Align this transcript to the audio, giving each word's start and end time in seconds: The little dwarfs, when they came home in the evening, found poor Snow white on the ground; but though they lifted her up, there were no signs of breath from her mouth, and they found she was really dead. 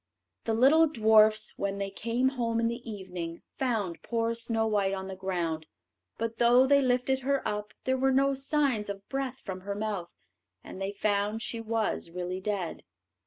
The 0.45 0.55
little 0.55 0.87
dwarfs, 0.87 1.53
when 1.57 1.77
they 1.77 1.91
came 1.91 2.29
home 2.29 2.59
in 2.59 2.67
the 2.67 2.81
evening, 2.89 3.43
found 3.59 4.01
poor 4.01 4.33
Snow 4.33 4.65
white 4.65 4.95
on 4.95 5.07
the 5.07 5.15
ground; 5.15 5.67
but 6.17 6.39
though 6.39 6.65
they 6.65 6.81
lifted 6.81 7.19
her 7.19 7.47
up, 7.47 7.71
there 7.83 7.99
were 7.99 8.09
no 8.11 8.33
signs 8.33 8.89
of 8.89 9.07
breath 9.09 9.37
from 9.45 9.61
her 9.61 9.75
mouth, 9.75 10.09
and 10.63 10.81
they 10.81 10.91
found 10.91 11.43
she 11.43 11.61
was 11.61 12.09
really 12.09 12.39
dead. 12.41 12.83